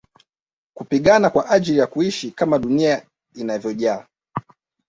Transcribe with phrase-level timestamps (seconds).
[0.77, 3.05] Kupigana kwa ajili ya kuishi kama dunia
[3.35, 4.05] inavyojaa